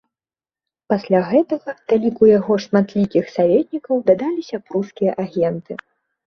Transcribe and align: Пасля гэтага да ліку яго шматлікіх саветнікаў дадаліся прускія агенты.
Пасля 0.93 1.19
гэтага 1.31 1.75
да 1.93 1.99
ліку 2.05 2.29
яго 2.39 2.57
шматлікіх 2.63 3.29
саветнікаў 3.35 4.01
дадаліся 4.09 4.57
прускія 4.71 5.11
агенты. 5.27 5.73